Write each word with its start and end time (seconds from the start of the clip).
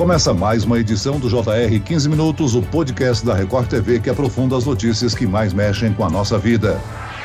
Começa 0.00 0.32
mais 0.32 0.64
uma 0.64 0.78
edição 0.78 1.20
do 1.20 1.28
JR 1.28 1.78
15 1.84 2.08
Minutos, 2.08 2.54
o 2.54 2.62
podcast 2.62 3.22
da 3.22 3.34
Record 3.34 3.68
TV 3.68 4.00
que 4.00 4.08
aprofunda 4.08 4.56
as 4.56 4.64
notícias 4.64 5.14
que 5.14 5.26
mais 5.26 5.52
mexem 5.52 5.92
com 5.92 6.02
a 6.02 6.08
nossa 6.08 6.38
vida. 6.38 6.80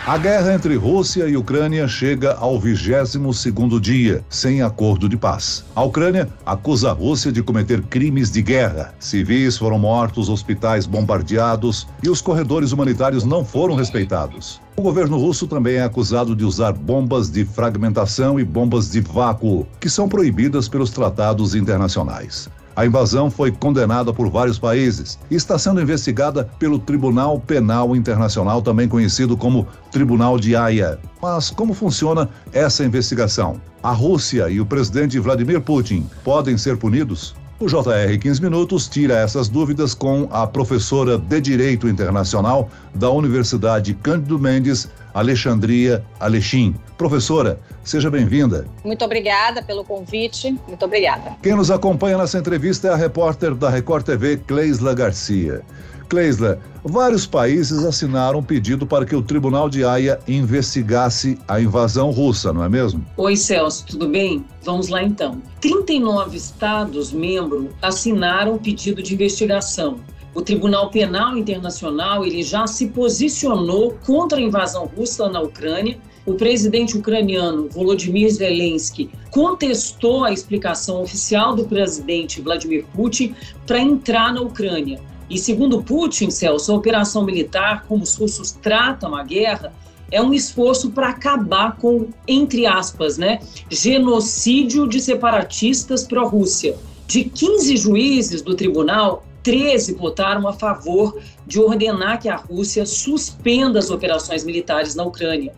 A 0.06 0.18
guerra 0.18 0.54
entre 0.54 0.76
Rússia 0.76 1.26
e 1.30 1.38
Ucrânia 1.38 1.88
chega 1.88 2.34
ao 2.34 2.60
22 2.60 3.38
segundo 3.38 3.80
dia, 3.80 4.26
sem 4.30 4.62
acordo 4.62 5.08
de 5.08 5.16
paz. 5.16 5.64
A 5.74 5.84
Ucrânia 5.84 6.28
acusa 6.46 6.90
a 6.90 6.94
Rússia 6.94 7.32
de 7.32 7.42
cometer 7.42 7.82
crimes 7.82 8.30
de 8.30 8.42
guerra. 8.42 8.94
Civis 9.00 9.58
foram 9.58 9.80
mortos, 9.80 10.28
hospitais 10.28 10.86
bombardeados 10.86 11.88
e 12.04 12.10
os 12.10 12.20
corredores 12.20 12.74
humanitários 12.74 13.24
não 13.24 13.46
foram 13.46 13.76
respeitados. 13.76 14.62
O 14.76 14.82
governo 14.82 15.18
russo 15.18 15.48
também 15.48 15.78
é 15.78 15.84
acusado 15.84 16.36
de 16.36 16.44
usar 16.44 16.74
bombas 16.74 17.32
de 17.32 17.46
fragmentação 17.46 18.38
e 18.38 18.44
bombas 18.44 18.92
de 18.92 19.00
vácuo, 19.00 19.66
que 19.80 19.90
são 19.90 20.10
proibidas 20.10 20.68
pelos 20.68 20.90
tratados 20.90 21.56
internacionais. 21.56 22.50
A 22.76 22.86
invasão 22.86 23.32
foi 23.32 23.52
condenada 23.52 24.14
por 24.14 24.30
vários 24.30 24.60
países 24.60 25.18
e 25.32 25.36
está 25.36 25.58
sendo 25.58 25.82
investigada 25.82 26.44
pelo 26.60 26.78
Tribunal 26.78 27.40
Penal 27.40 27.96
Internacional, 27.96 28.62
também 28.62 28.88
conhecido 28.88 29.38
como 29.38 29.66
Tribunal 29.92 30.38
de 30.38 30.56
Haia. 30.56 31.00
Mas 31.22 31.50
como 31.50 31.74
funciona 31.74 32.30
essa 32.52 32.84
investigação? 32.84 33.62
A 33.82 33.92
Rússia 33.92 34.50
e 34.50 34.60
o 34.60 34.66
presidente 34.66 35.20
Vladimir 35.20 35.62
Putin 35.62 36.06
podem 36.24 36.58
ser 36.58 36.76
punidos? 36.76 37.34
O 37.58 37.68
JR 37.68 38.20
15 38.20 38.42
Minutos 38.42 38.90
tira 38.90 39.16
essas 39.16 39.48
dúvidas 39.48 39.94
com 39.94 40.28
a 40.30 40.46
professora 40.46 41.18
de 41.18 41.40
Direito 41.40 41.88
Internacional 41.88 42.70
da 42.94 43.10
Universidade 43.10 43.94
Cândido 43.94 44.38
Mendes, 44.38 44.90
Alexandria 45.14 46.04
Alexim. 46.20 46.76
Professora, 46.98 47.58
seja 47.82 48.12
bem-vinda. 48.12 48.68
Muito 48.84 49.06
obrigada 49.06 49.64
pelo 49.64 49.86
convite. 49.86 50.60
Muito 50.68 50.84
obrigada. 50.84 51.38
Quem 51.42 51.56
nos 51.56 51.72
acompanha 51.72 52.18
nessa 52.18 52.38
entrevista 52.38 52.90
é 52.90 52.92
a 52.92 52.98
repórter 52.98 53.56
da 53.56 53.70
Record 53.70 54.06
TV, 54.06 54.36
Cleisla 54.36 54.94
Garcia. 54.94 55.62
Cleisla, 56.08 56.60
vários 56.84 57.26
países 57.26 57.84
assinaram 57.84 58.40
um 58.40 58.44
pedido 58.44 58.86
para 58.86 59.06
que 59.06 59.16
o 59.16 59.22
Tribunal 59.22 59.70
de 59.70 59.84
Haia 59.84 60.20
investigasse 60.28 61.38
a 61.48 61.60
invasão 61.60 62.12
russa, 62.12 62.54
não 62.54 62.64
é 62.64 62.70
mesmo? 62.70 63.06
Oi, 63.18 63.36
Celso, 63.36 63.86
tudo 63.88 64.08
bem? 64.08 64.46
Vamos 64.64 64.88
lá 64.88 65.04
então. 65.04 65.42
39 65.62 66.38
Estados-membros 66.38 67.68
assinaram 67.82 68.56
o 68.56 68.60
pedido 68.60 69.02
de 69.02 69.14
investigação. 69.14 70.00
O 70.36 70.42
Tribunal 70.42 70.90
Penal 70.90 71.38
Internacional 71.38 72.26
ele 72.26 72.44
já 72.44 72.68
se 72.68 72.88
posicionou 72.88 73.98
contra 74.06 74.38
a 74.38 74.42
invasão 74.42 74.86
russa 74.86 75.30
na 75.30 75.40
Ucrânia. 75.42 75.98
O 76.26 76.34
presidente 76.34 76.98
ucraniano 76.98 77.70
Volodymyr 77.70 78.30
Zelensky 78.30 79.10
contestou 79.32 80.26
a 80.26 80.34
explicação 80.34 81.02
oficial 81.02 81.56
do 81.56 81.64
presidente 81.66 82.42
Vladimir 82.42 82.86
Putin 82.94 83.34
para 83.66 83.80
entrar 83.80 84.34
na 84.34 84.42
Ucrânia. 84.42 85.00
E 85.30 85.38
segundo 85.38 85.82
Putin, 85.82 86.30
Celso, 86.30 86.72
a 86.72 86.76
operação 86.76 87.24
militar, 87.24 87.86
como 87.88 88.04
os 88.04 88.16
russos 88.16 88.52
tratam 88.52 89.16
a 89.16 89.24
guerra, 89.24 89.74
é 90.12 90.22
um 90.22 90.34
esforço 90.34 90.92
para 90.92 91.10
acabar 91.10 91.78
com, 91.78 92.08
entre 92.28 92.66
aspas, 92.66 93.18
né, 93.18 93.40
genocídio 93.70 94.88
de 94.88 95.02
separatistas 95.02 96.04
pró-Rússia. 96.04 96.78
De 97.08 97.24
15 97.24 97.78
juízes 97.78 98.42
do 98.42 98.56
tribunal, 98.56 99.26
13 99.44 99.94
votaram 99.94 100.48
a 100.48 100.54
favor 100.54 101.20
de 101.46 101.60
ordenar 101.60 102.20
que 102.20 102.30
a 102.30 102.36
Rússia 102.36 102.86
suspenda 102.86 103.78
as 103.78 103.92
operações 103.92 104.44
militares 104.44 104.96
na 104.96 105.04
Ucrânia. 105.04 105.54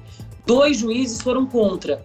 Dois 0.45 0.77
juízes 0.77 1.21
foram 1.21 1.45
contra. 1.45 2.03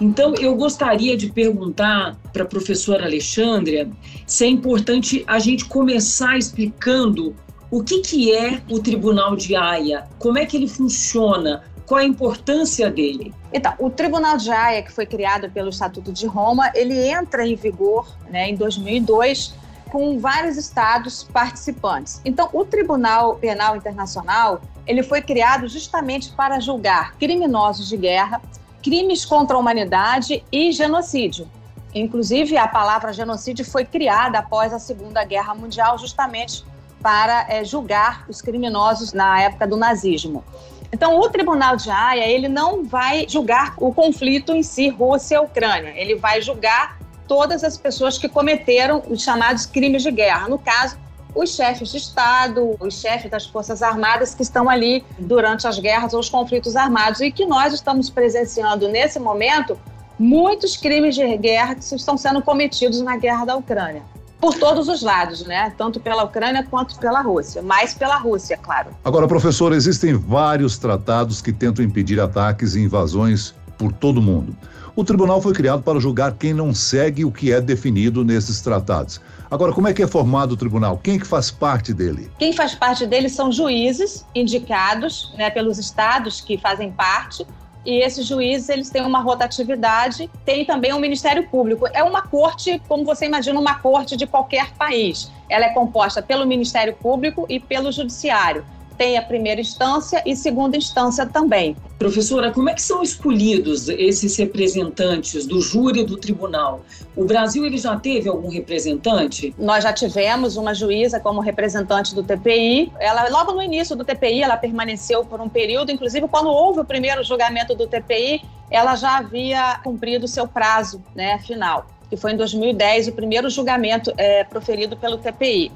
Então, 0.00 0.34
eu 0.34 0.54
gostaria 0.54 1.16
de 1.16 1.32
perguntar 1.32 2.16
para 2.32 2.42
a 2.42 2.46
professora 2.46 3.04
Alexandria 3.04 3.88
se 4.26 4.44
é 4.44 4.48
importante 4.48 5.24
a 5.26 5.38
gente 5.38 5.64
começar 5.64 6.36
explicando 6.36 7.34
o 7.70 7.82
que, 7.82 8.00
que 8.00 8.34
é 8.34 8.60
o 8.70 8.78
Tribunal 8.78 9.34
de 9.34 9.56
Haia, 9.56 10.06
como 10.18 10.38
é 10.38 10.46
que 10.46 10.56
ele 10.56 10.68
funciona, 10.68 11.64
qual 11.86 12.00
a 12.00 12.04
importância 12.04 12.90
dele? 12.90 13.32
Então, 13.52 13.72
o 13.78 13.88
Tribunal 13.88 14.36
de 14.36 14.50
Haia, 14.50 14.82
que 14.82 14.92
foi 14.92 15.06
criado 15.06 15.50
pelo 15.50 15.70
Estatuto 15.70 16.12
de 16.12 16.26
Roma, 16.26 16.70
ele 16.74 17.08
entra 17.08 17.46
em 17.46 17.54
vigor 17.54 18.06
né, 18.28 18.50
em 18.50 18.54
2002 18.54 19.54
com 19.90 20.18
vários 20.18 20.56
estados 20.56 21.24
participantes. 21.24 22.20
Então, 22.24 22.50
o 22.52 22.64
Tribunal 22.64 23.36
Penal 23.36 23.76
Internacional 23.76 24.60
ele 24.86 25.02
foi 25.02 25.22
criado 25.22 25.68
justamente 25.68 26.32
para 26.32 26.60
julgar 26.60 27.14
criminosos 27.16 27.88
de 27.88 27.96
guerra 27.96 28.40
crimes 28.86 29.24
contra 29.24 29.56
a 29.56 29.58
humanidade 29.58 30.44
e 30.52 30.70
genocídio. 30.70 31.50
Inclusive, 31.92 32.56
a 32.56 32.68
palavra 32.68 33.12
genocídio 33.12 33.64
foi 33.64 33.84
criada 33.84 34.38
após 34.38 34.72
a 34.72 34.78
Segunda 34.78 35.24
Guerra 35.24 35.56
Mundial, 35.56 35.98
justamente 35.98 36.64
para 37.02 37.46
é, 37.48 37.64
julgar 37.64 38.24
os 38.28 38.40
criminosos 38.40 39.12
na 39.12 39.42
época 39.42 39.66
do 39.66 39.76
nazismo. 39.76 40.44
Então, 40.92 41.18
o 41.18 41.28
Tribunal 41.28 41.74
de 41.74 41.90
Haia 41.90 42.28
ele 42.28 42.48
não 42.48 42.84
vai 42.84 43.26
julgar 43.28 43.74
o 43.76 43.92
conflito 43.92 44.52
em 44.52 44.62
si, 44.62 44.88
Rússia-Ucrânia. 44.88 45.92
Ele 45.96 46.14
vai 46.14 46.40
julgar 46.40 46.96
todas 47.26 47.64
as 47.64 47.76
pessoas 47.76 48.16
que 48.16 48.28
cometeram 48.28 49.02
os 49.10 49.20
chamados 49.20 49.66
crimes 49.66 50.04
de 50.04 50.12
guerra. 50.12 50.48
No 50.48 50.60
caso, 50.60 50.96
os 51.36 51.54
chefes 51.54 51.90
de 51.90 51.98
Estado, 51.98 52.74
os 52.80 52.94
chefes 52.94 53.30
das 53.30 53.44
Forças 53.46 53.82
Armadas 53.82 54.34
que 54.34 54.42
estão 54.42 54.70
ali 54.70 55.04
durante 55.18 55.68
as 55.68 55.78
guerras 55.78 56.14
ou 56.14 56.20
os 56.20 56.30
conflitos 56.30 56.74
armados 56.74 57.20
e 57.20 57.30
que 57.30 57.44
nós 57.44 57.74
estamos 57.74 58.08
presenciando 58.08 58.88
nesse 58.88 59.20
momento 59.20 59.78
muitos 60.18 60.78
crimes 60.78 61.14
de 61.14 61.36
guerra 61.36 61.74
que 61.74 61.84
estão 61.84 62.16
sendo 62.16 62.40
cometidos 62.40 63.02
na 63.02 63.18
guerra 63.18 63.44
da 63.44 63.56
Ucrânia. 63.56 64.02
Por 64.40 64.54
todos 64.54 64.88
os 64.88 65.02
lados, 65.02 65.44
né? 65.46 65.72
Tanto 65.76 66.00
pela 66.00 66.24
Ucrânia 66.24 66.66
quanto 66.70 66.98
pela 66.98 67.20
Rússia. 67.20 67.62
Mais 67.62 67.94
pela 67.94 68.16
Rússia, 68.16 68.56
claro. 68.56 68.90
Agora, 69.04 69.26
professor, 69.26 69.72
existem 69.72 70.14
vários 70.14 70.78
tratados 70.78 71.42
que 71.42 71.52
tentam 71.52 71.84
impedir 71.84 72.20
ataques 72.20 72.74
e 72.74 72.80
invasões 72.80 73.54
por 73.78 73.92
todo 73.92 74.18
o 74.18 74.22
mundo. 74.22 74.56
O 74.96 75.04
tribunal 75.04 75.42
foi 75.42 75.52
criado 75.52 75.82
para 75.82 76.00
julgar 76.00 76.32
quem 76.38 76.54
não 76.54 76.72
segue 76.72 77.22
o 77.22 77.30
que 77.30 77.52
é 77.52 77.60
definido 77.60 78.24
nesses 78.24 78.62
tratados. 78.62 79.20
Agora, 79.50 79.70
como 79.70 79.86
é 79.86 79.92
que 79.92 80.02
é 80.02 80.06
formado 80.06 80.52
o 80.52 80.56
tribunal? 80.56 80.96
Quem 80.96 81.18
que 81.18 81.26
faz 81.26 81.50
parte 81.50 81.92
dele? 81.92 82.30
Quem 82.38 82.54
faz 82.54 82.74
parte 82.74 83.04
dele 83.04 83.28
são 83.28 83.52
juízes 83.52 84.24
indicados 84.34 85.34
né, 85.36 85.50
pelos 85.50 85.78
estados 85.78 86.40
que 86.40 86.56
fazem 86.56 86.90
parte 86.90 87.46
e 87.84 88.02
esses 88.02 88.26
juízes 88.26 88.70
eles 88.70 88.88
têm 88.88 89.02
uma 89.02 89.20
rotatividade, 89.20 90.30
tem 90.46 90.64
também 90.64 90.94
o 90.94 90.96
um 90.96 91.00
Ministério 91.00 91.46
Público. 91.46 91.86
É 91.92 92.02
uma 92.02 92.22
corte, 92.22 92.80
como 92.88 93.04
você 93.04 93.26
imagina, 93.26 93.60
uma 93.60 93.74
corte 93.74 94.16
de 94.16 94.26
qualquer 94.26 94.72
país. 94.78 95.30
Ela 95.50 95.66
é 95.66 95.74
composta 95.74 96.22
pelo 96.22 96.46
Ministério 96.46 96.94
Público 96.94 97.44
e 97.50 97.60
pelo 97.60 97.92
Judiciário 97.92 98.64
tem 98.96 99.16
a 99.16 99.22
primeira 99.22 99.60
instância 99.60 100.22
e 100.26 100.34
segunda 100.34 100.76
instância 100.76 101.26
também. 101.26 101.76
Professora, 101.98 102.50
como 102.50 102.68
é 102.68 102.74
que 102.74 102.82
são 102.82 103.02
escolhidos 103.02 103.88
esses 103.88 104.36
representantes 104.36 105.46
do 105.46 105.60
júri 105.60 106.04
do 106.04 106.16
tribunal? 106.16 106.82
O 107.14 107.24
Brasil 107.24 107.64
ele 107.64 107.78
já 107.78 107.96
teve 107.96 108.28
algum 108.28 108.48
representante? 108.48 109.54
Nós 109.58 109.82
já 109.82 109.92
tivemos 109.92 110.56
uma 110.56 110.74
juíza 110.74 111.18
como 111.18 111.40
representante 111.40 112.14
do 112.14 112.22
TPI. 112.22 112.92
Ela 113.00 113.28
logo 113.28 113.52
no 113.52 113.62
início 113.62 113.96
do 113.96 114.04
TPI 114.04 114.42
ela 114.42 114.56
permaneceu 114.56 115.24
por 115.24 115.40
um 115.40 115.48
período, 115.48 115.90
inclusive 115.90 116.28
quando 116.28 116.48
houve 116.48 116.80
o 116.80 116.84
primeiro 116.84 117.24
julgamento 117.24 117.74
do 117.74 117.86
TPI, 117.86 118.42
ela 118.70 118.96
já 118.96 119.18
havia 119.18 119.80
cumprido 119.82 120.26
seu 120.28 120.46
prazo, 120.46 121.02
né, 121.14 121.38
final, 121.38 121.86
que 122.10 122.16
foi 122.16 122.32
em 122.32 122.36
2010 122.36 123.08
o 123.08 123.12
primeiro 123.12 123.48
julgamento 123.48 124.12
é, 124.16 124.44
proferido 124.44 124.96
pelo 124.96 125.18
TPI. 125.18 125.72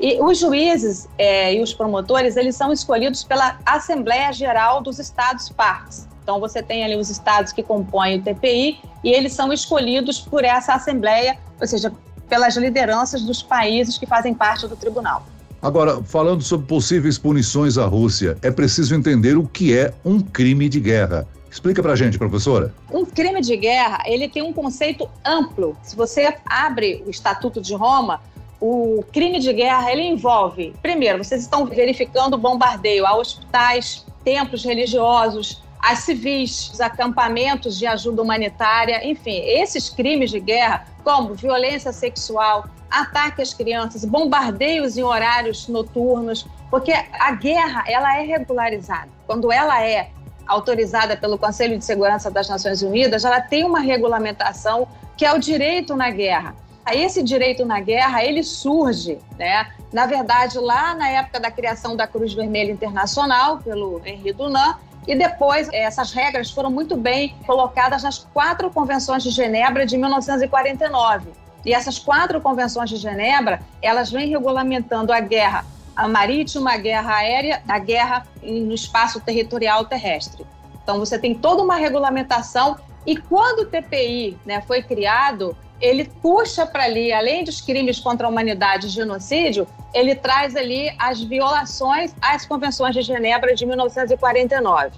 E 0.00 0.18
os 0.18 0.38
juízes 0.38 1.06
é, 1.18 1.54
e 1.54 1.62
os 1.62 1.74
promotores, 1.74 2.36
eles 2.36 2.56
são 2.56 2.72
escolhidos 2.72 3.22
pela 3.22 3.58
Assembleia 3.66 4.32
Geral 4.32 4.82
dos 4.82 4.98
Estados 4.98 5.50
Partes. 5.50 6.08
Então, 6.22 6.40
você 6.40 6.62
tem 6.62 6.82
ali 6.82 6.96
os 6.96 7.10
estados 7.10 7.52
que 7.52 7.62
compõem 7.62 8.18
o 8.18 8.22
TPI 8.22 8.78
e 9.04 9.10
eles 9.10 9.34
são 9.34 9.52
escolhidos 9.52 10.18
por 10.18 10.42
essa 10.42 10.72
Assembleia, 10.72 11.36
ou 11.60 11.66
seja, 11.66 11.92
pelas 12.30 12.56
lideranças 12.56 13.22
dos 13.22 13.42
países 13.42 13.98
que 13.98 14.06
fazem 14.06 14.32
parte 14.32 14.66
do 14.66 14.74
tribunal. 14.74 15.26
Agora, 15.60 16.02
falando 16.02 16.42
sobre 16.42 16.66
possíveis 16.66 17.18
punições 17.18 17.76
à 17.76 17.84
Rússia, 17.84 18.38
é 18.40 18.50
preciso 18.50 18.94
entender 18.94 19.36
o 19.36 19.46
que 19.46 19.76
é 19.76 19.92
um 20.02 20.18
crime 20.18 20.70
de 20.70 20.80
guerra. 20.80 21.28
Explica 21.50 21.82
pra 21.82 21.94
gente, 21.94 22.16
professora. 22.16 22.72
Um 22.90 23.04
crime 23.04 23.42
de 23.42 23.56
guerra, 23.56 24.02
ele 24.06 24.28
tem 24.28 24.42
um 24.42 24.52
conceito 24.52 25.06
amplo. 25.26 25.76
Se 25.82 25.94
você 25.94 26.34
abre 26.46 27.02
o 27.06 27.10
Estatuto 27.10 27.60
de 27.60 27.74
Roma, 27.74 28.20
o 28.60 29.02
crime 29.10 29.38
de 29.38 29.52
guerra 29.52 29.90
ele 29.90 30.02
envolve, 30.02 30.74
primeiro, 30.82 31.24
vocês 31.24 31.42
estão 31.42 31.64
verificando 31.64 32.36
bombardeio 32.36 33.06
a 33.06 33.16
hospitais, 33.16 34.04
templos 34.22 34.64
religiosos, 34.64 35.62
a 35.80 35.96
civis, 35.96 36.78
acampamentos 36.78 37.78
de 37.78 37.86
ajuda 37.86 38.20
humanitária, 38.20 39.08
enfim, 39.08 39.40
esses 39.44 39.88
crimes 39.88 40.30
de 40.30 40.38
guerra, 40.38 40.86
como 41.02 41.32
violência 41.34 41.90
sexual, 41.90 42.66
ataque 42.90 43.40
às 43.40 43.54
crianças, 43.54 44.04
bombardeios 44.04 44.98
em 44.98 45.02
horários 45.02 45.66
noturnos, 45.68 46.46
porque 46.70 46.92
a 46.92 47.32
guerra 47.32 47.84
ela 47.86 48.18
é 48.18 48.22
regularizada. 48.22 49.08
Quando 49.26 49.50
ela 49.50 49.82
é 49.82 50.10
autorizada 50.46 51.16
pelo 51.16 51.38
Conselho 51.38 51.78
de 51.78 51.84
Segurança 51.84 52.30
das 52.30 52.48
Nações 52.48 52.82
Unidas, 52.82 53.24
ela 53.24 53.40
tem 53.40 53.64
uma 53.64 53.80
regulamentação 53.80 54.86
que 55.16 55.24
é 55.24 55.32
o 55.32 55.38
direito 55.38 55.96
na 55.96 56.10
guerra. 56.10 56.54
Esse 56.92 57.22
direito 57.22 57.64
na 57.64 57.80
guerra, 57.80 58.24
ele 58.24 58.42
surge, 58.42 59.18
né? 59.38 59.70
Na 59.92 60.06
verdade, 60.06 60.58
lá 60.58 60.94
na 60.94 61.08
época 61.08 61.38
da 61.38 61.50
criação 61.50 61.94
da 61.94 62.06
Cruz 62.06 62.32
Vermelha 62.32 62.72
Internacional, 62.72 63.58
pelo 63.58 64.00
Henri 64.04 64.32
Dunant, 64.32 64.76
e 65.06 65.14
depois, 65.14 65.68
essas 65.72 66.12
regras 66.12 66.50
foram 66.50 66.70
muito 66.70 66.96
bem 66.96 67.34
colocadas 67.46 68.02
nas 68.02 68.18
quatro 68.18 68.70
convenções 68.70 69.22
de 69.22 69.30
Genebra 69.30 69.86
de 69.86 69.96
1949. 69.96 71.30
E 71.64 71.72
essas 71.72 71.98
quatro 71.98 72.40
convenções 72.40 72.90
de 72.90 72.96
Genebra, 72.96 73.60
elas 73.82 74.10
vêm 74.10 74.28
regulamentando 74.28 75.12
a 75.12 75.20
guerra 75.20 75.64
a 76.00 76.08
marítima, 76.08 76.72
a 76.72 76.76
guerra 76.78 77.16
aérea, 77.16 77.62
a 77.68 77.78
guerra 77.78 78.26
no 78.42 78.72
espaço 78.72 79.20
territorial 79.20 79.84
terrestre. 79.84 80.46
Então, 80.82 80.98
você 80.98 81.18
tem 81.18 81.34
toda 81.34 81.62
uma 81.62 81.76
regulamentação 81.76 82.78
e 83.06 83.16
quando 83.16 83.60
o 83.60 83.66
TPI 83.66 84.38
né, 84.46 84.62
foi 84.62 84.82
criado, 84.82 85.54
ele 85.80 86.04
puxa 86.20 86.66
para 86.66 86.84
ali, 86.84 87.12
além 87.12 87.42
dos 87.44 87.60
crimes 87.60 87.98
contra 87.98 88.26
a 88.26 88.30
humanidade 88.30 88.86
e 88.86 88.90
genocídio, 88.90 89.66
ele 89.94 90.14
traz 90.14 90.54
ali 90.54 90.92
as 90.98 91.22
violações 91.22 92.14
às 92.20 92.44
convenções 92.44 92.94
de 92.94 93.02
Genebra 93.02 93.54
de 93.54 93.64
1949. 93.64 94.90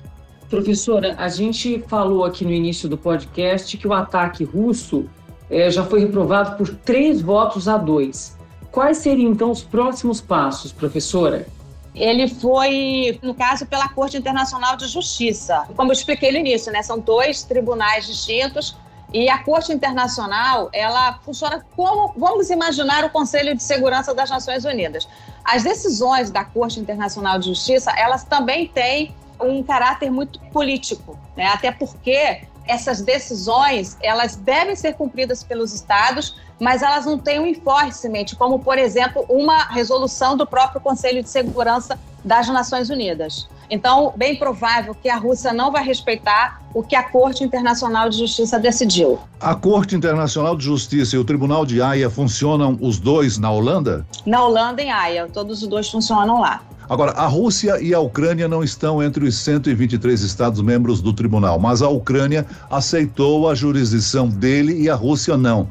Professora, 0.51 1.15
a 1.19 1.29
gente 1.29 1.83
falou 1.89 2.25
aqui 2.25 2.45
no 2.45 2.51
início 2.51 2.89
do 2.89 2.99
podcast 2.99 3.77
que 3.79 3.87
o 3.89 3.93
ataque 3.93 4.45
russo 4.45 5.09
é, 5.49 5.71
já 5.71 5.85
foi 5.85 6.01
reprovado 6.01 6.57
por 6.57 6.69
três 6.69 7.23
votos 7.23 7.69
a 7.69 7.79
dois. 7.79 8.37
Quais 8.71 8.99
seriam 8.99 9.33
então 9.33 9.51
os 9.51 9.63
próximos 9.63 10.21
passos, 10.21 10.73
professora? 10.73 11.47
Ele 11.95 12.27
foi, 12.27 13.19
no 13.23 13.35
caso, 13.35 13.67
pela 13.67 13.89
Corte 13.89 14.17
Internacional 14.17 14.77
de 14.77 14.87
Justiça. 14.89 15.67
Como 15.77 15.91
eu 15.91 15.93
expliquei 15.93 16.33
no 16.33 16.39
início, 16.39 16.73
né, 16.73 16.83
são 16.83 16.99
dois 16.99 17.43
tribunais 17.43 18.07
distintos 18.07 18.75
e 19.13 19.29
a 19.29 19.39
Corte 19.39 19.73
Internacional, 19.73 20.71
ela 20.73 21.19
funciona 21.25 21.65
como, 21.77 22.15
vamos 22.17 22.51
imaginar, 22.51 23.05
o 23.05 23.11
Conselho 23.11 23.55
de 23.55 23.63
Segurança 23.63 24.15
das 24.15 24.31
Nações 24.31 24.65
Unidas. 24.65 25.07
As 25.45 25.63
decisões 25.63 26.31
da 26.31 26.45
Corte 26.45 26.81
Internacional 26.81 27.39
de 27.39 27.47
Justiça, 27.47 27.93
elas 27.97 28.25
também 28.25 28.69
têm 28.69 29.15
um 29.41 29.63
caráter 29.63 30.11
muito 30.11 30.41
político, 30.53 31.19
né? 31.37 31.47
até 31.47 31.71
porque 31.71 32.43
essas 32.67 33.01
decisões, 33.01 33.97
elas 34.03 34.37
devem 34.37 34.77
ser 34.77 34.95
cumpridas 34.95 35.43
pelos 35.43 35.73
estados, 35.73 36.37
mas 36.61 36.83
elas 36.83 37.07
não 37.07 37.19
têm 37.19 37.41
um 37.41 37.47
enforcement, 37.47 38.27
como, 38.39 38.59
por 38.59 38.79
exemplo, 38.79 39.25
uma 39.29 39.65
resolução 39.65 40.37
do 40.37 40.47
próprio 40.47 40.81
Conselho 40.81 41.23
de 41.23 41.29
Segurança 41.29 41.99
das 42.25 42.49
Nações 42.49 42.89
Unidas. 42.89 43.49
Então, 43.69 44.13
bem 44.17 44.37
provável 44.37 44.95
que 44.95 45.09
a 45.09 45.17
Rússia 45.17 45.53
não 45.53 45.73
vai 45.73 45.83
respeitar 45.83 46.61
o 46.75 46.83
que 46.83 46.95
a 46.95 47.03
Corte 47.03 47.43
Internacional 47.43 48.09
de 48.09 48.19
Justiça 48.19 48.59
decidiu. 48.59 49.19
A 49.41 49.55
Corte 49.55 49.97
Internacional 49.97 50.57
de 50.57 50.65
Justiça 50.65 51.17
e 51.17 51.19
o 51.19 51.25
Tribunal 51.25 51.65
de 51.65 51.81
Haia 51.81 52.11
funcionam 52.11 52.79
os 52.81 52.99
dois 52.99 53.39
na 53.39 53.51
Holanda? 53.51 54.07
Na 54.27 54.45
Holanda, 54.45 54.83
em 54.83 54.91
Haia. 54.91 55.27
Todos 55.33 55.63
os 55.63 55.69
dois 55.69 55.91
funcionam 55.91 56.41
lá. 56.41 56.63
Agora, 56.93 57.13
a 57.13 57.27
Rússia 57.27 57.81
e 57.81 57.95
a 57.95 58.01
Ucrânia 58.01 58.47
não 58.47 58.63
estão 58.63 59.03
entre 59.03 59.25
os 59.25 59.39
123 59.39 60.21
Estados-membros 60.21 61.01
do 61.01 61.11
tribunal, 61.11 61.59
mas 61.59 61.81
a 61.81 61.89
Ucrânia 61.89 62.47
aceitou 62.71 63.49
a 63.49 63.55
jurisdição 63.55 64.29
dele 64.29 64.79
e 64.79 64.91
a 64.91 64.95
Rússia 64.95 65.35
não. 65.35 65.67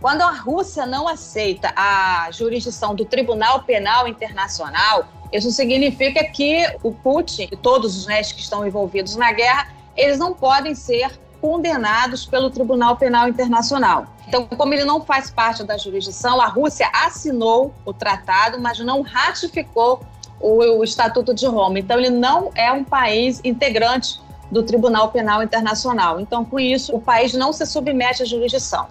Quando 0.00 0.22
a 0.22 0.30
Rússia 0.30 0.86
não 0.86 1.08
aceita 1.08 1.72
a 1.74 2.28
jurisdição 2.30 2.94
do 2.94 3.04
Tribunal 3.04 3.64
Penal 3.64 4.06
Internacional, 4.06 5.08
isso 5.32 5.50
significa 5.50 6.22
que 6.22 6.64
o 6.84 6.92
Putin 6.92 7.48
e 7.50 7.56
todos 7.56 7.96
os 7.96 8.06
restos 8.06 8.36
que 8.36 8.42
estão 8.42 8.64
envolvidos 8.64 9.16
na 9.16 9.32
guerra, 9.32 9.66
eles 9.96 10.20
não 10.20 10.32
podem 10.32 10.76
ser 10.76 11.18
condenados 11.40 12.24
pelo 12.24 12.48
Tribunal 12.48 12.96
Penal 12.96 13.28
Internacional. 13.28 14.06
Então, 14.28 14.46
como 14.46 14.72
ele 14.72 14.84
não 14.84 15.00
faz 15.00 15.32
parte 15.32 15.64
da 15.64 15.76
jurisdição, 15.76 16.40
a 16.40 16.46
Rússia 16.46 16.88
assinou 16.94 17.74
o 17.84 17.92
tratado, 17.92 18.60
mas 18.60 18.78
não 18.78 19.02
ratificou 19.02 20.00
o, 20.40 20.78
o 20.78 20.84
Estatuto 20.84 21.34
de 21.34 21.46
Roma. 21.46 21.78
Então, 21.78 21.98
ele 21.98 22.10
não 22.10 22.50
é 22.54 22.72
um 22.72 22.82
país 22.82 23.40
integrante 23.44 24.20
do 24.50 24.62
Tribunal 24.62 25.10
Penal 25.10 25.42
Internacional. 25.42 26.20
Então, 26.20 26.44
com 26.44 26.58
isso, 26.58 26.94
o 26.94 27.00
país 27.00 27.32
não 27.34 27.52
se 27.52 27.64
submete 27.66 28.22
à 28.22 28.26
jurisdição. 28.26 28.86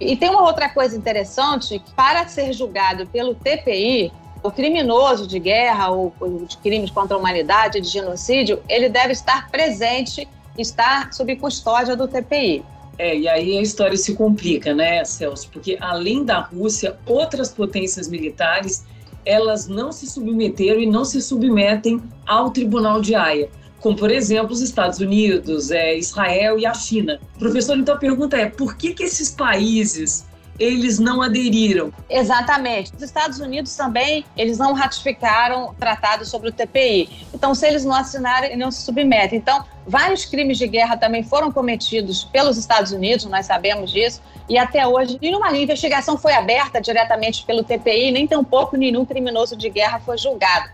E 0.00 0.16
tem 0.16 0.30
uma 0.30 0.42
outra 0.42 0.68
coisa 0.68 0.96
interessante, 0.96 1.82
para 1.94 2.26
ser 2.26 2.52
julgado 2.52 3.06
pelo 3.06 3.34
TPI, 3.34 4.12
o 4.42 4.50
criminoso 4.50 5.26
de 5.26 5.38
guerra 5.38 5.90
ou 5.90 6.12
de 6.46 6.56
crimes 6.58 6.90
contra 6.90 7.16
a 7.16 7.18
humanidade, 7.18 7.80
de 7.80 7.88
genocídio, 7.88 8.62
ele 8.68 8.88
deve 8.88 9.12
estar 9.12 9.48
presente, 9.50 10.28
estar 10.58 11.12
sob 11.12 11.34
custódia 11.36 11.96
do 11.96 12.06
TPI. 12.06 12.64
É, 12.98 13.16
e 13.16 13.26
aí 13.26 13.58
a 13.58 13.62
história 13.62 13.96
se 13.96 14.14
complica, 14.14 14.74
né, 14.74 15.04
Celso? 15.04 15.48
Porque 15.50 15.76
além 15.80 16.24
da 16.24 16.40
Rússia, 16.40 16.96
outras 17.06 17.50
potências 17.50 18.08
militares, 18.08 18.84
elas 19.24 19.68
não 19.68 19.92
se 19.92 20.06
submeteram 20.06 20.80
e 20.80 20.86
não 20.86 21.04
se 21.04 21.20
submetem 21.20 22.02
ao 22.26 22.50
Tribunal 22.50 23.00
de 23.00 23.14
Haia 23.14 23.48
como 23.84 23.98
por 23.98 24.10
exemplo 24.10 24.50
os 24.50 24.62
Estados 24.62 24.98
Unidos, 24.98 25.70
é, 25.70 25.98
Israel 25.98 26.58
e 26.58 26.64
a 26.64 26.72
China. 26.72 27.20
Professor, 27.38 27.76
então 27.76 27.94
a 27.94 27.98
pergunta 27.98 28.34
é: 28.34 28.46
por 28.46 28.78
que, 28.78 28.94
que 28.94 29.02
esses 29.02 29.30
países 29.30 30.24
eles 30.58 30.98
não 30.98 31.22
aderiram. 31.22 31.92
Exatamente. 32.08 32.92
Os 32.94 33.02
Estados 33.02 33.40
Unidos 33.40 33.74
também, 33.76 34.24
eles 34.36 34.58
não 34.58 34.72
ratificaram 34.72 35.70
o 35.70 35.74
tratado 35.74 36.24
sobre 36.24 36.48
o 36.48 36.52
TPI. 36.52 37.26
Então, 37.32 37.54
se 37.54 37.66
eles 37.66 37.84
não 37.84 37.94
assinarem, 37.94 38.56
não 38.56 38.70
se 38.70 38.82
submetem. 38.82 39.38
Então, 39.38 39.64
vários 39.86 40.24
crimes 40.24 40.58
de 40.58 40.66
guerra 40.66 40.96
também 40.96 41.22
foram 41.22 41.50
cometidos 41.52 42.24
pelos 42.24 42.56
Estados 42.56 42.92
Unidos, 42.92 43.24
nós 43.26 43.46
sabemos 43.46 43.90
disso, 43.90 44.22
e 44.48 44.56
até 44.56 44.86
hoje 44.86 45.18
nenhuma 45.20 45.56
investigação 45.56 46.16
foi 46.16 46.32
aberta 46.32 46.80
diretamente 46.80 47.44
pelo 47.44 47.62
TPI, 47.62 48.12
nem 48.12 48.26
tampouco 48.26 48.76
nenhum 48.76 49.04
criminoso 49.04 49.56
de 49.56 49.68
guerra 49.68 50.00
foi 50.00 50.16
julgado. 50.16 50.70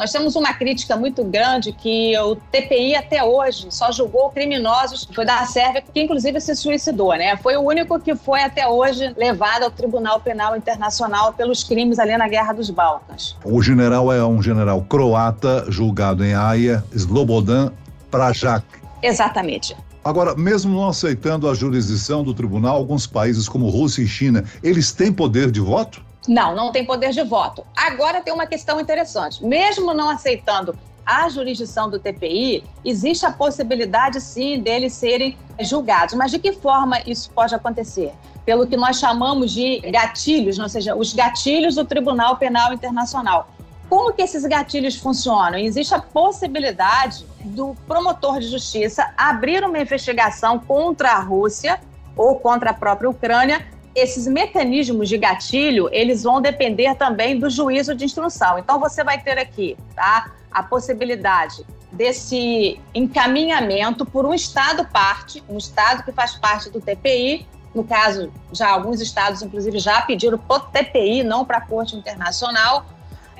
Nós 0.00 0.10
temos 0.12 0.34
uma 0.34 0.54
crítica 0.54 0.96
muito 0.96 1.22
grande 1.22 1.72
que 1.72 2.18
o 2.20 2.34
TPI 2.34 2.94
até 2.94 3.22
hoje 3.22 3.66
só 3.68 3.92
julgou 3.92 4.30
criminosos, 4.30 5.06
foi 5.14 5.26
da 5.26 5.44
Sérvia, 5.44 5.82
que 5.82 6.00
inclusive 6.00 6.40
se 6.40 6.56
suicidou, 6.56 7.10
né? 7.10 7.36
Foi 7.36 7.54
o 7.58 7.60
único 7.60 8.00
que 8.00 8.14
foi 8.14 8.40
até 8.42 8.66
hoje 8.66 9.14
levado 9.18 9.64
ao 9.64 9.70
Tribunal 9.70 10.18
Penal 10.18 10.56
Internacional 10.56 11.34
pelos 11.34 11.62
crimes 11.62 11.98
ali 11.98 12.16
na 12.16 12.26
Guerra 12.28 12.54
dos 12.54 12.70
Balcãs. 12.70 13.36
O 13.44 13.60
general 13.60 14.10
é 14.10 14.24
um 14.24 14.42
general 14.42 14.80
croata 14.88 15.66
julgado 15.68 16.24
em 16.24 16.32
Haia, 16.32 16.82
Slobodan 16.94 17.70
Prajak. 18.10 18.64
Exatamente. 19.02 19.76
Agora, 20.02 20.34
mesmo 20.34 20.74
não 20.74 20.88
aceitando 20.88 21.46
a 21.46 21.52
jurisdição 21.52 22.24
do 22.24 22.32
tribunal, 22.32 22.74
alguns 22.74 23.06
países 23.06 23.46
como 23.46 23.68
Rússia 23.68 24.00
e 24.00 24.08
China, 24.08 24.44
eles 24.62 24.92
têm 24.92 25.12
poder 25.12 25.50
de 25.50 25.60
voto? 25.60 26.02
Não, 26.28 26.54
não 26.54 26.70
tem 26.70 26.84
poder 26.84 27.10
de 27.10 27.22
voto. 27.22 27.64
Agora 27.76 28.20
tem 28.20 28.32
uma 28.32 28.46
questão 28.46 28.78
interessante. 28.80 29.44
Mesmo 29.44 29.94
não 29.94 30.08
aceitando 30.08 30.76
a 31.04 31.28
jurisdição 31.28 31.88
do 31.88 31.98
TPI, 31.98 32.62
existe 32.84 33.26
a 33.26 33.32
possibilidade, 33.32 34.20
sim, 34.20 34.60
deles 34.60 34.92
serem 34.92 35.36
julgados. 35.60 36.14
Mas 36.14 36.30
de 36.30 36.38
que 36.38 36.52
forma 36.52 37.00
isso 37.06 37.30
pode 37.30 37.54
acontecer? 37.54 38.12
Pelo 38.44 38.66
que 38.66 38.76
nós 38.76 38.98
chamamos 38.98 39.50
de 39.50 39.80
gatilhos, 39.90 40.58
ou 40.58 40.68
seja, 40.68 40.94
os 40.94 41.12
gatilhos 41.12 41.74
do 41.74 41.84
Tribunal 41.84 42.36
Penal 42.36 42.72
Internacional. 42.72 43.48
Como 43.88 44.12
que 44.12 44.22
esses 44.22 44.44
gatilhos 44.44 44.94
funcionam? 44.94 45.58
Existe 45.58 45.92
a 45.94 46.00
possibilidade 46.00 47.26
do 47.44 47.74
promotor 47.88 48.38
de 48.38 48.46
justiça 48.46 49.12
abrir 49.16 49.64
uma 49.64 49.80
investigação 49.80 50.60
contra 50.60 51.12
a 51.12 51.20
Rússia 51.20 51.80
ou 52.16 52.38
contra 52.38 52.70
a 52.70 52.74
própria 52.74 53.10
Ucrânia 53.10 53.66
esses 53.94 54.26
mecanismos 54.26 55.08
de 55.08 55.18
gatilho, 55.18 55.88
eles 55.92 56.22
vão 56.22 56.40
depender 56.40 56.94
também 56.94 57.38
do 57.38 57.50
juízo 57.50 57.94
de 57.94 58.04
instrução. 58.04 58.58
Então, 58.58 58.78
você 58.78 59.02
vai 59.02 59.20
ter 59.20 59.38
aqui 59.38 59.76
tá, 59.94 60.30
a 60.50 60.62
possibilidade 60.62 61.64
desse 61.90 62.80
encaminhamento 62.94 64.06
por 64.06 64.24
um 64.24 64.32
Estado 64.32 64.86
parte, 64.86 65.42
um 65.48 65.58
Estado 65.58 66.04
que 66.04 66.12
faz 66.12 66.36
parte 66.36 66.70
do 66.70 66.80
TPI. 66.80 67.46
No 67.74 67.84
caso, 67.84 68.32
já 68.52 68.68
alguns 68.68 69.00
estados, 69.00 69.42
inclusive, 69.42 69.78
já 69.78 70.02
pediram 70.02 70.38
para 70.38 70.56
o 70.56 70.60
TPI, 70.60 71.22
não 71.22 71.44
para 71.44 71.58
a 71.58 71.60
Corte 71.60 71.96
Internacional, 71.96 72.86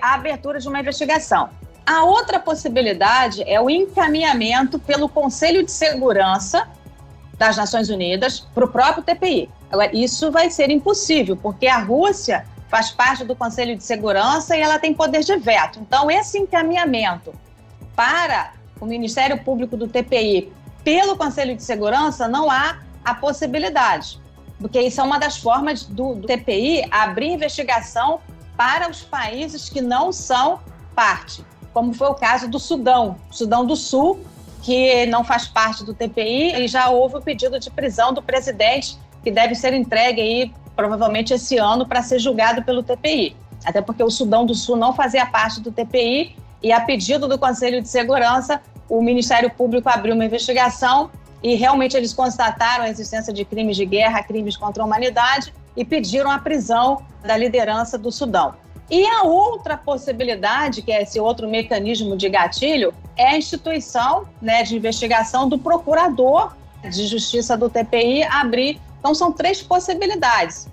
a 0.00 0.14
abertura 0.14 0.58
de 0.58 0.68
uma 0.68 0.80
investigação. 0.80 1.50
A 1.86 2.04
outra 2.04 2.38
possibilidade 2.38 3.42
é 3.44 3.60
o 3.60 3.68
encaminhamento 3.68 4.78
pelo 4.78 5.08
Conselho 5.08 5.64
de 5.64 5.72
Segurança 5.72 6.68
das 7.36 7.56
Nações 7.56 7.88
Unidas 7.88 8.40
para 8.40 8.64
o 8.64 8.68
próprio 8.68 9.02
TPI. 9.02 9.48
Agora, 9.70 9.90
isso 9.96 10.30
vai 10.30 10.50
ser 10.50 10.70
impossível, 10.70 11.36
porque 11.36 11.66
a 11.66 11.78
Rússia 11.78 12.44
faz 12.68 12.90
parte 12.90 13.24
do 13.24 13.36
Conselho 13.36 13.76
de 13.76 13.84
Segurança 13.84 14.56
e 14.56 14.60
ela 14.60 14.78
tem 14.78 14.92
poder 14.94 15.22
de 15.22 15.36
veto. 15.36 15.80
Então, 15.80 16.10
esse 16.10 16.38
encaminhamento 16.38 17.32
para 17.94 18.52
o 18.80 18.86
Ministério 18.86 19.42
Público 19.42 19.76
do 19.76 19.86
TPI 19.86 20.52
pelo 20.82 21.16
Conselho 21.16 21.54
de 21.54 21.62
Segurança 21.62 22.26
não 22.26 22.50
há 22.50 22.78
a 23.04 23.14
possibilidade, 23.14 24.20
porque 24.58 24.80
isso 24.80 25.00
é 25.00 25.04
uma 25.04 25.18
das 25.18 25.36
formas 25.36 25.84
do, 25.84 26.14
do 26.14 26.26
TPI 26.26 26.86
abrir 26.90 27.32
investigação 27.32 28.20
para 28.56 28.90
os 28.90 29.02
países 29.02 29.68
que 29.68 29.80
não 29.80 30.12
são 30.12 30.60
parte, 30.94 31.44
como 31.72 31.92
foi 31.92 32.08
o 32.08 32.14
caso 32.14 32.48
do 32.48 32.58
Sudão. 32.58 33.16
Sudão 33.30 33.64
do 33.64 33.74
Sul, 33.74 34.20
que 34.62 35.06
não 35.06 35.24
faz 35.24 35.46
parte 35.46 35.84
do 35.84 35.94
TPI, 35.94 36.62
e 36.62 36.68
já 36.68 36.90
houve 36.90 37.16
o 37.16 37.22
pedido 37.22 37.58
de 37.58 37.70
prisão 37.70 38.12
do 38.12 38.22
presidente 38.22 38.98
que 39.22 39.30
deve 39.30 39.54
ser 39.54 39.72
entregue 39.72 40.20
aí 40.20 40.52
provavelmente 40.76 41.34
esse 41.34 41.58
ano, 41.58 41.86
para 41.86 42.02
ser 42.02 42.18
julgado 42.18 42.62
pelo 42.62 42.82
TPI. 42.82 43.36
Até 43.64 43.82
porque 43.82 44.02
o 44.02 44.10
Sudão 44.10 44.46
do 44.46 44.54
Sul 44.54 44.76
não 44.76 44.94
fazia 44.94 45.26
parte 45.26 45.60
do 45.60 45.70
TPI 45.70 46.36
e, 46.62 46.72
a 46.72 46.80
pedido 46.80 47.28
do 47.28 47.38
Conselho 47.38 47.82
de 47.82 47.88
Segurança, 47.88 48.62
o 48.88 49.02
Ministério 49.02 49.50
Público 49.50 49.88
abriu 49.88 50.14
uma 50.14 50.24
investigação 50.24 51.10
e 51.42 51.54
realmente 51.54 51.96
eles 51.96 52.12
constataram 52.12 52.84
a 52.84 52.88
existência 52.88 53.32
de 53.32 53.44
crimes 53.44 53.76
de 53.76 53.84
guerra, 53.84 54.22
crimes 54.22 54.56
contra 54.56 54.82
a 54.82 54.86
humanidade 54.86 55.52
e 55.76 55.84
pediram 55.84 56.30
a 56.30 56.38
prisão 56.38 57.02
da 57.22 57.36
liderança 57.36 57.98
do 57.98 58.10
Sudão. 58.10 58.54
E 58.90 59.06
a 59.06 59.22
outra 59.22 59.76
possibilidade, 59.76 60.82
que 60.82 60.90
é 60.90 61.02
esse 61.02 61.20
outro 61.20 61.48
mecanismo 61.48 62.16
de 62.16 62.28
gatilho, 62.28 62.92
é 63.16 63.28
a 63.28 63.36
instituição 63.36 64.26
né, 64.42 64.62
de 64.64 64.76
investigação 64.76 65.48
do 65.48 65.58
procurador 65.58 66.56
de 66.82 67.06
justiça 67.06 67.56
do 67.56 67.70
TPI 67.70 68.24
abrir. 68.24 68.80
Então, 69.00 69.14
são 69.14 69.32
três 69.32 69.60
possibilidades 69.62 70.68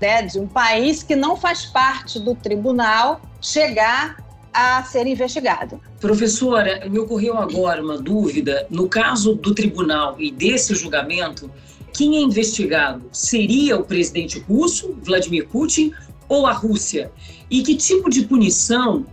né, 0.00 0.22
de 0.22 0.40
um 0.40 0.48
país 0.48 1.02
que 1.02 1.14
não 1.14 1.36
faz 1.36 1.66
parte 1.66 2.18
do 2.18 2.34
tribunal 2.34 3.20
chegar 3.40 4.16
a 4.52 4.82
ser 4.82 5.06
investigado. 5.06 5.78
Professora, 6.00 6.88
me 6.88 6.98
ocorreu 6.98 7.36
agora 7.36 7.82
uma 7.82 7.98
dúvida. 7.98 8.66
No 8.70 8.88
caso 8.88 9.34
do 9.34 9.54
tribunal 9.54 10.16
e 10.18 10.30
desse 10.30 10.74
julgamento, 10.74 11.50
quem 11.92 12.16
é 12.16 12.20
investigado 12.20 13.06
seria 13.12 13.76
o 13.76 13.84
presidente 13.84 14.38
russo, 14.38 14.96
Vladimir 15.02 15.46
Putin, 15.48 15.92
ou 16.28 16.46
a 16.46 16.52
Rússia? 16.52 17.12
E 17.50 17.62
que 17.62 17.76
tipo 17.76 18.08
de 18.08 18.22
punição 18.22 19.04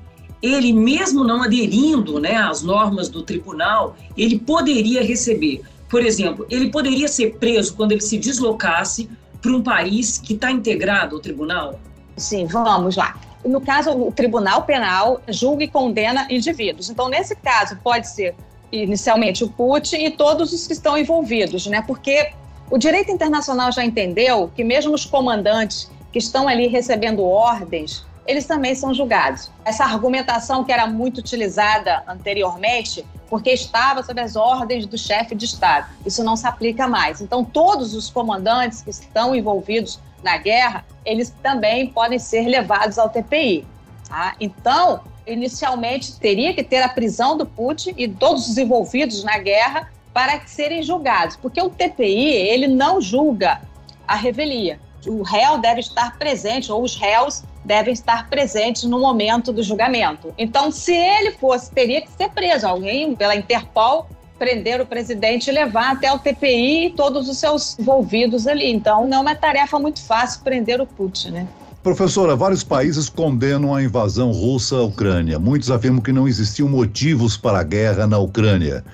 ele, 0.41 0.73
mesmo 0.73 1.23
não 1.23 1.41
aderindo 1.41 2.19
né, 2.19 2.35
às 2.35 2.61
normas 2.61 3.07
do 3.07 3.21
tribunal, 3.21 3.95
ele 4.17 4.37
poderia 4.39 5.01
receber? 5.01 5.61
Por 5.93 6.03
exemplo, 6.03 6.47
ele 6.49 6.71
poderia 6.71 7.07
ser 7.07 7.37
preso 7.37 7.75
quando 7.75 7.91
ele 7.91 8.01
se 8.01 8.17
deslocasse 8.17 9.07
para 9.39 9.51
um 9.51 9.61
país 9.61 10.17
que 10.17 10.33
está 10.33 10.49
integrado 10.49 11.15
ao 11.15 11.21
tribunal? 11.21 11.79
Sim, 12.17 12.47
vamos 12.47 12.95
lá 12.95 13.15
no 13.45 13.59
caso, 13.59 13.91
o 13.91 14.11
Tribunal 14.11 14.63
Penal 14.63 15.21
julga 15.27 15.65
e 15.65 15.67
condena 15.67 16.27
indivíduos. 16.29 16.89
Então, 16.89 17.09
nesse 17.09 17.35
caso, 17.35 17.77
pode 17.83 18.07
ser 18.07 18.35
inicialmente 18.71 19.43
o 19.43 19.49
Putin 19.49 19.97
e 19.97 20.11
todos 20.11 20.53
os 20.53 20.65
que 20.65 20.73
estão 20.73 20.97
envolvidos, 20.97 21.67
né? 21.67 21.83
Porque 21.85 22.31
o 22.71 22.77
direito 22.77 23.11
internacional 23.11 23.71
já 23.71 23.83
entendeu 23.83 24.49
que 24.55 24.63
mesmo 24.63 24.93
os 24.93 25.05
comandantes 25.05 25.91
que 26.11 26.19
estão 26.19 26.47
ali 26.47 26.67
recebendo 26.67 27.23
ordens, 27.23 28.05
eles 28.25 28.45
também 28.45 28.73
são 28.73 28.93
julgados. 28.93 29.51
Essa 29.65 29.83
argumentação 29.83 30.63
que 30.63 30.71
era 30.71 30.87
muito 30.87 31.17
utilizada 31.17 32.01
anteriormente, 32.07 33.05
porque 33.33 33.49
estava 33.49 34.03
sob 34.03 34.21
as 34.21 34.35
ordens 34.35 34.85
do 34.85 34.95
chefe 34.95 35.33
de 35.33 35.45
Estado, 35.45 35.87
isso 36.05 36.23
não 36.23 36.35
se 36.35 36.45
aplica 36.45 36.87
mais. 36.87 37.19
Então, 37.19 37.43
todos 37.43 37.95
os 37.95 38.07
comandantes 38.07 38.83
que 38.83 38.91
estão 38.91 39.33
envolvidos 39.33 39.99
na 40.21 40.37
guerra, 40.37 40.85
eles 41.03 41.33
também 41.41 41.87
podem 41.87 42.19
ser 42.19 42.47
levados 42.47 42.99
ao 42.99 43.09
TPI. 43.09 43.65
Tá? 44.07 44.35
Então, 44.39 45.01
inicialmente, 45.25 46.19
teria 46.19 46.53
que 46.53 46.63
ter 46.63 46.83
a 46.83 46.89
prisão 46.89 47.35
do 47.35 47.43
Putin 47.43 47.95
e 47.97 48.07
todos 48.07 48.47
os 48.47 48.55
envolvidos 48.55 49.23
na 49.23 49.39
guerra 49.39 49.91
para 50.13 50.39
serem 50.45 50.83
julgados, 50.83 51.35
porque 51.35 51.59
o 51.59 51.71
TPI 51.71 52.33
ele 52.33 52.67
não 52.67 53.01
julga 53.01 53.61
a 54.07 54.15
revelia. 54.15 54.79
O 55.07 55.23
réu 55.23 55.57
deve 55.57 55.79
estar 55.79 56.19
presente, 56.19 56.71
ou 56.71 56.83
os 56.83 56.95
réus 56.95 57.43
devem 57.65 57.93
estar 57.93 58.29
presentes 58.29 58.83
no 58.83 58.99
momento 58.99 59.51
do 59.51 59.63
julgamento. 59.63 60.33
Então, 60.37 60.71
se 60.71 60.93
ele 60.93 61.31
fosse, 61.31 61.71
teria 61.71 62.01
que 62.01 62.11
ser 62.11 62.29
preso. 62.29 62.67
Alguém 62.67 63.15
pela 63.15 63.35
Interpol 63.35 64.07
prender 64.37 64.81
o 64.81 64.85
presidente 64.85 65.47
e 65.47 65.53
levar 65.53 65.91
até 65.91 66.11
o 66.11 66.19
TPI 66.19 66.87
e 66.87 66.89
todos 66.91 67.29
os 67.29 67.37
seus 67.37 67.77
envolvidos 67.79 68.45
ali. 68.47 68.71
Então, 68.71 69.07
não 69.07 69.19
é 69.19 69.21
uma 69.21 69.35
tarefa 69.35 69.79
muito 69.79 70.01
fácil 70.01 70.41
prender 70.41 70.81
o 70.81 70.85
Putin, 70.85 71.29
né? 71.29 71.47
Professora, 71.81 72.35
vários 72.35 72.63
países 72.63 73.09
condenam 73.09 73.75
a 73.75 73.83
invasão 73.83 74.31
russa 74.31 74.77
à 74.77 74.83
Ucrânia. 74.83 75.37
Muitos 75.37 75.69
afirmam 75.69 76.01
que 76.01 76.13
não 76.13 76.27
existiam 76.27 76.69
motivos 76.69 77.35
para 77.35 77.59
a 77.59 77.63
guerra 77.63 78.07
na 78.07 78.17
Ucrânia. 78.17 78.85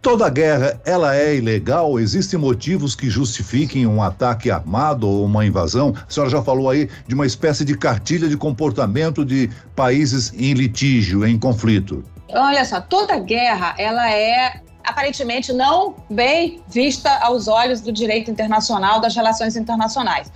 Toda 0.00 0.30
guerra, 0.30 0.80
ela 0.84 1.16
é 1.16 1.34
ilegal? 1.34 1.98
Existem 1.98 2.38
motivos 2.38 2.94
que 2.94 3.10
justifiquem 3.10 3.84
um 3.84 4.00
ataque 4.00 4.48
armado 4.48 5.08
ou 5.08 5.24
uma 5.24 5.44
invasão? 5.44 5.92
A 5.96 6.10
senhora 6.10 6.30
já 6.30 6.40
falou 6.40 6.70
aí 6.70 6.88
de 7.08 7.14
uma 7.14 7.26
espécie 7.26 7.64
de 7.64 7.76
cartilha 7.76 8.28
de 8.28 8.36
comportamento 8.36 9.24
de 9.24 9.50
países 9.74 10.32
em 10.34 10.52
litígio, 10.52 11.26
em 11.26 11.36
conflito. 11.36 12.04
Olha 12.28 12.64
só, 12.64 12.80
toda 12.80 13.18
guerra, 13.18 13.74
ela 13.76 14.08
é 14.08 14.60
aparentemente 14.84 15.52
não 15.52 15.96
bem 16.08 16.62
vista 16.68 17.18
aos 17.18 17.48
olhos 17.48 17.80
do 17.80 17.92
direito 17.92 18.30
internacional, 18.30 19.00
das 19.00 19.16
relações 19.16 19.56
internacionais. 19.56 20.30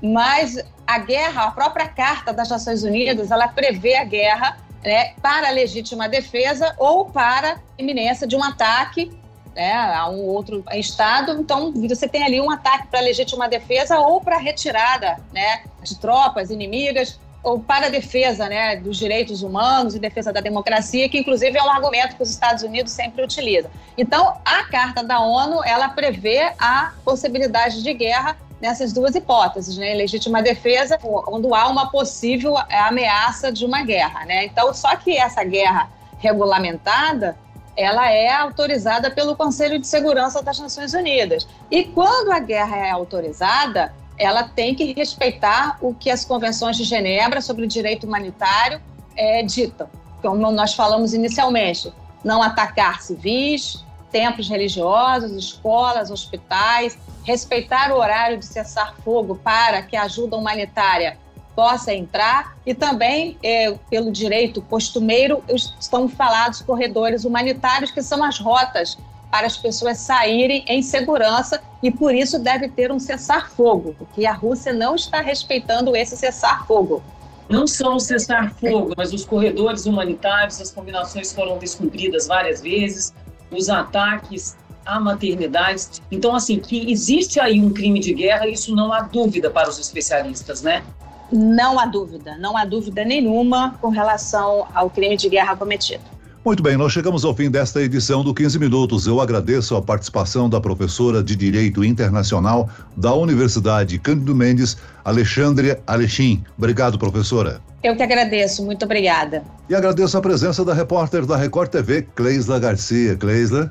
Mas 0.00 0.64
a 0.86 0.98
guerra, 0.98 1.44
a 1.44 1.50
própria 1.50 1.88
Carta 1.88 2.32
das 2.32 2.48
Nações 2.48 2.84
Unidas, 2.84 3.32
ela 3.32 3.48
prevê 3.48 3.96
a 3.96 4.04
guerra 4.04 4.56
né, 4.82 5.14
para 5.20 5.50
legítima 5.50 6.08
defesa 6.08 6.74
ou 6.78 7.06
para 7.06 7.60
iminência 7.76 8.26
de 8.26 8.36
um 8.36 8.42
ataque 8.42 9.10
né, 9.54 9.72
a 9.72 10.08
um 10.08 10.20
outro 10.26 10.62
Estado. 10.72 11.32
Então, 11.40 11.72
você 11.72 12.08
tem 12.08 12.22
ali 12.22 12.40
um 12.40 12.50
ataque 12.50 12.86
para 12.86 13.00
legítima 13.00 13.48
defesa 13.48 13.98
ou 13.98 14.20
para 14.20 14.38
retirada 14.38 15.16
né, 15.32 15.64
de 15.82 15.98
tropas 15.98 16.50
inimigas 16.50 17.18
ou 17.42 17.60
para 17.60 17.88
defesa 17.88 18.48
né, 18.48 18.76
dos 18.76 18.96
direitos 18.96 19.42
humanos 19.42 19.94
e 19.94 19.98
defesa 19.98 20.32
da 20.32 20.40
democracia, 20.40 21.08
que 21.08 21.18
inclusive 21.18 21.56
é 21.56 21.62
um 21.62 21.70
argumento 21.70 22.16
que 22.16 22.22
os 22.22 22.30
Estados 22.30 22.62
Unidos 22.62 22.92
sempre 22.92 23.22
utilizam. 23.22 23.70
Então, 23.96 24.36
a 24.44 24.64
Carta 24.64 25.02
da 25.02 25.20
ONU, 25.20 25.64
ela 25.64 25.88
prevê 25.88 26.52
a 26.58 26.92
possibilidade 27.04 27.82
de 27.82 27.94
guerra 27.94 28.36
nessas 28.60 28.92
duas 28.92 29.14
hipóteses, 29.14 29.76
né? 29.76 29.94
Legítima 29.94 30.42
defesa, 30.42 30.98
quando 30.98 31.54
há 31.54 31.68
uma 31.68 31.90
possível 31.90 32.56
ameaça 32.56 33.52
de 33.52 33.64
uma 33.64 33.82
guerra, 33.82 34.24
né? 34.24 34.44
Então, 34.46 34.72
só 34.74 34.96
que 34.96 35.16
essa 35.16 35.44
guerra 35.44 35.90
regulamentada, 36.18 37.36
ela 37.76 38.10
é 38.10 38.28
autorizada 38.30 39.10
pelo 39.10 39.36
Conselho 39.36 39.78
de 39.78 39.86
Segurança 39.86 40.42
das 40.42 40.58
Nações 40.58 40.92
Unidas. 40.94 41.46
E 41.70 41.84
quando 41.84 42.32
a 42.32 42.40
guerra 42.40 42.76
é 42.76 42.90
autorizada, 42.90 43.94
ela 44.18 44.42
tem 44.42 44.74
que 44.74 44.92
respeitar 44.92 45.78
o 45.80 45.94
que 45.94 46.10
as 46.10 46.24
convenções 46.24 46.76
de 46.76 46.82
Genebra 46.82 47.40
sobre 47.40 47.64
o 47.64 47.68
direito 47.68 48.04
humanitário 48.04 48.80
é, 49.16 49.42
ditam. 49.44 49.88
Como 50.20 50.50
nós 50.50 50.74
falamos 50.74 51.14
inicialmente, 51.14 51.92
não 52.24 52.42
atacar 52.42 53.00
civis, 53.00 53.84
templos 54.10 54.48
religiosos, 54.48 55.32
escolas, 55.32 56.10
hospitais, 56.10 56.98
respeitar 57.24 57.92
o 57.92 57.96
horário 57.98 58.38
de 58.38 58.46
cessar 58.46 58.94
fogo 59.04 59.36
para 59.36 59.82
que 59.82 59.96
a 59.96 60.04
ajuda 60.04 60.36
humanitária 60.36 61.18
possa 61.54 61.92
entrar 61.92 62.56
e 62.64 62.72
também, 62.72 63.36
é, 63.42 63.74
pelo 63.90 64.12
direito 64.12 64.62
costumeiro, 64.62 65.42
estão 65.80 66.08
falados 66.08 66.62
corredores 66.62 67.24
humanitários, 67.24 67.90
que 67.90 68.00
são 68.00 68.22
as 68.22 68.38
rotas 68.38 68.96
para 69.30 69.46
as 69.46 69.56
pessoas 69.56 69.98
saírem 69.98 70.64
em 70.68 70.82
segurança 70.82 71.60
e 71.82 71.90
por 71.90 72.14
isso 72.14 72.38
deve 72.38 72.68
ter 72.68 72.90
um 72.92 72.98
cessar-fogo, 72.98 73.94
porque 73.98 74.24
a 74.24 74.32
Rússia 74.32 74.72
não 74.72 74.94
está 74.94 75.20
respeitando 75.20 75.94
esse 75.94 76.16
cessar-fogo. 76.16 77.02
Não 77.48 77.66
só 77.66 77.94
o 77.94 78.00
cessar-fogo, 78.00 78.92
mas 78.96 79.12
os 79.12 79.24
corredores 79.24 79.86
humanitários, 79.86 80.60
as 80.60 80.70
combinações 80.70 81.32
foram 81.32 81.58
descumpridas 81.58 82.26
várias 82.26 82.60
vezes, 82.60 83.12
os 83.50 83.68
ataques 83.68 84.56
à 84.84 84.98
maternidade. 84.98 85.86
Então, 86.10 86.34
assim, 86.34 86.58
que 86.58 86.90
existe 86.90 87.38
aí 87.38 87.60
um 87.60 87.70
crime 87.70 88.00
de 88.00 88.14
guerra, 88.14 88.48
isso 88.48 88.74
não 88.74 88.92
há 88.92 89.02
dúvida 89.02 89.50
para 89.50 89.68
os 89.68 89.78
especialistas, 89.78 90.62
né? 90.62 90.82
Não 91.30 91.78
há 91.78 91.84
dúvida, 91.84 92.38
não 92.38 92.56
há 92.56 92.64
dúvida 92.64 93.04
nenhuma 93.04 93.76
com 93.82 93.88
relação 93.88 94.66
ao 94.74 94.88
crime 94.88 95.16
de 95.16 95.28
guerra 95.28 95.54
cometido. 95.54 96.17
Muito 96.44 96.62
bem, 96.62 96.76
nós 96.76 96.92
chegamos 96.92 97.24
ao 97.24 97.34
fim 97.34 97.50
desta 97.50 97.82
edição 97.82 98.22
do 98.22 98.32
15 98.32 98.58
Minutos. 98.58 99.06
Eu 99.06 99.20
agradeço 99.20 99.74
a 99.76 99.82
participação 99.82 100.48
da 100.48 100.60
professora 100.60 101.22
de 101.22 101.34
Direito 101.34 101.84
Internacional 101.84 102.70
da 102.96 103.12
Universidade 103.12 103.98
Cândido 103.98 104.34
Mendes, 104.34 104.76
Alexandre 105.04 105.76
Alexim. 105.86 106.42
Obrigado, 106.56 106.98
professora. 106.98 107.60
Eu 107.82 107.96
que 107.96 108.02
agradeço, 108.02 108.64
muito 108.64 108.84
obrigada. 108.84 109.42
E 109.68 109.74
agradeço 109.74 110.16
a 110.16 110.20
presença 110.20 110.64
da 110.64 110.72
repórter 110.72 111.26
da 111.26 111.36
Record 111.36 111.70
TV, 111.70 112.02
Cleisla 112.14 112.58
Garcia. 112.58 113.16
Cleisla. 113.16 113.70